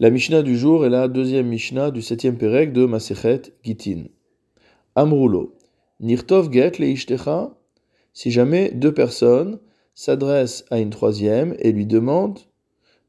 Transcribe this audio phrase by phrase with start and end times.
[0.00, 4.04] La Mishnah du jour est la deuxième Mishnah du septième Pérec de Masechet Gitin.
[4.94, 5.56] Amrulo.
[5.98, 6.94] Nirtov get le
[8.12, 9.58] Si jamais deux personnes
[9.96, 12.38] s'adressent à une troisième et lui demandent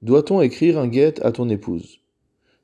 [0.02, 2.00] Doit-on écrire un get à ton épouse?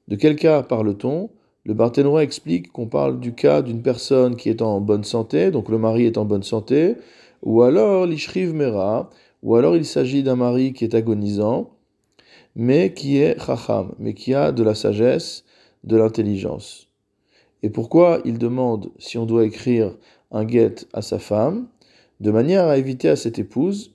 [0.07, 1.29] De quel cas parle-t-on?
[1.63, 5.69] Le Barthénois explique qu'on parle du cas d'une personne qui est en bonne santé, donc
[5.69, 6.95] le mari est en bonne santé,
[7.43, 9.11] ou alors l'ishriv mera,
[9.43, 11.74] ou alors il s'agit d'un mari qui est agonisant
[12.55, 15.43] mais qui est chacham, mais qui a de la sagesse,
[15.83, 16.89] de l'intelligence.
[17.63, 19.95] Et pourquoi il demande si on doit écrire
[20.31, 21.67] un guet à sa femme,
[22.19, 23.93] de manière à éviter à cette épouse,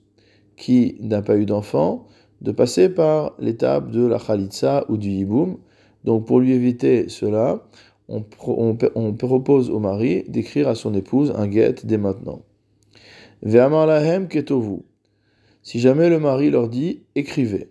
[0.57, 2.07] qui n'a pas eu d'enfant,
[2.41, 5.59] de passer par l'étape de la khalitsa ou du yiboum.
[6.05, 7.67] Donc pour lui éviter cela,
[8.09, 8.23] on,
[9.15, 12.43] propose au mari d'écrire à son épouse un guet dès maintenant.
[13.43, 14.83] Ve'amar lahem ketovu.
[15.63, 17.71] Si jamais le mari leur dit écrivez.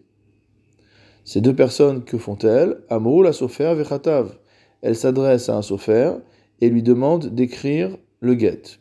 [1.29, 4.39] Ces deux personnes, que font-elles Amrou la sofer vechatav.
[4.81, 6.13] Elles s'adressent à un sofer
[6.59, 8.79] et lui demandent d'écrire le get.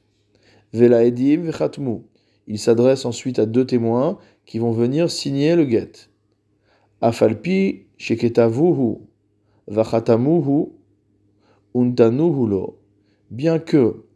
[0.72, 1.98] Vela edim vechatmu.
[2.46, 6.08] Il s'adresse ensuite à deux témoins qui vont venir signer le get.
[7.02, 8.96] Afalpi sheketavuhu
[9.66, 10.68] vachatamuhu
[11.74, 12.78] untanuhulo.
[13.30, 14.06] Bien que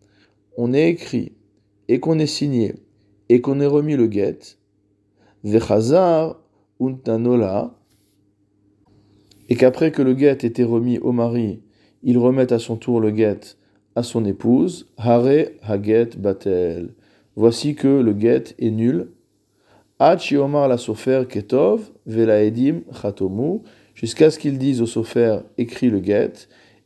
[0.56, 1.32] on ait écrit
[1.88, 2.76] et qu'on ait signé
[3.28, 4.38] et qu'on ait remis le get,
[5.44, 6.40] vechazar
[6.80, 7.76] untanola
[9.52, 11.60] et qu'après que le guet était remis au mari,
[12.02, 13.38] il remette à son tour le guet
[13.94, 16.94] à son épouse, Hare Haget Batel.
[17.36, 19.12] Voici que le guet est nul.
[19.98, 23.60] Hachi Omar la sofer Ketov, Vela Edim Chatomu,
[23.94, 26.32] jusqu'à ce qu'ils disent au sofer écrit le guet,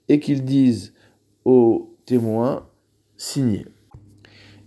[0.09, 0.93] et qu'ils disent
[1.45, 2.67] aux témoins
[3.17, 3.65] signé.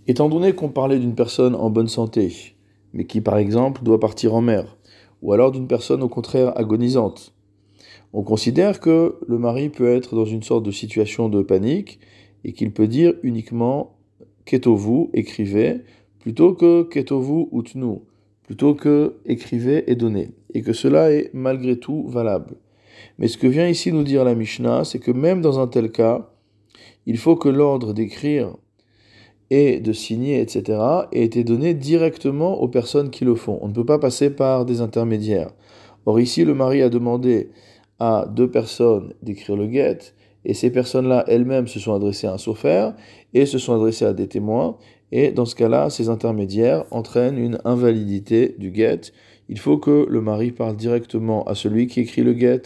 [0.06, 2.56] Étant donné qu'on parlait d'une personne en bonne santé,
[2.94, 4.78] mais qui par exemple doit partir en mer,
[5.20, 7.34] ou alors d'une personne au contraire agonisante,
[8.12, 12.00] on considère que le mari peut être dans une sorte de situation de panique
[12.44, 13.96] et qu'il peut dire uniquement
[14.46, 15.82] ketovu, écrivez,
[16.18, 18.00] plutôt que ketovu utnu,
[18.42, 22.56] plutôt que écrivez et donnez, et que cela est malgré tout valable.
[23.18, 25.92] Mais ce que vient ici nous dire la Mishnah, c'est que même dans un tel
[25.92, 26.30] cas,
[27.06, 28.56] il faut que l'ordre d'écrire
[29.50, 30.78] et de signer, etc.,
[31.12, 33.58] ait été donné directement aux personnes qui le font.
[33.62, 35.50] On ne peut pas passer par des intermédiaires.
[36.06, 37.50] Or ici, le mari a demandé
[38.00, 39.98] à deux personnes d'écrire le guet,
[40.44, 42.90] et ces personnes-là elles-mêmes se sont adressées à un sofer
[43.34, 44.76] et se sont adressées à des témoins,
[45.12, 49.00] et dans ce cas-là, ces intermédiaires entraînent une invalidité du guet.
[49.48, 52.62] Il faut que le mari parle directement à celui qui écrit le guet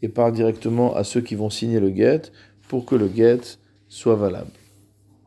[0.00, 2.22] et parle directement à ceux qui vont signer le guet
[2.68, 3.40] pour que le guet
[3.88, 4.61] soit valable.